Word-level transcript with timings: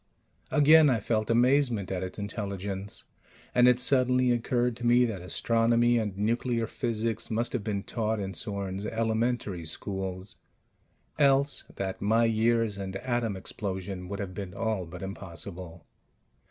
Again 0.49 0.89
I 0.89 0.99
felt 0.99 1.29
amazement 1.29 1.91
at 1.91 2.01
its 2.01 2.17
intelligence; 2.17 3.03
(and 3.53 3.67
it 3.67 3.79
suddenly 3.79 4.31
occurred 4.31 4.75
to 4.77 4.83
me 4.83 5.05
that 5.05 5.21
astronomy 5.21 5.99
and 5.99 6.17
nuclear 6.17 6.65
physics 6.65 7.29
must 7.29 7.53
have 7.53 7.63
been 7.63 7.83
taught 7.83 8.19
in 8.19 8.33
Sorn's 8.33 8.87
"elementary 8.87 9.63
schools" 9.63 10.37
else 11.19 11.65
that 11.75 12.01
my 12.01 12.25
years 12.25 12.79
and 12.79 12.95
atom 12.95 13.37
explosion 13.37 14.07
would 14.09 14.17
have 14.17 14.33
been 14.33 14.55
all 14.55 14.87
but 14.87 15.03
impossible). 15.03 15.85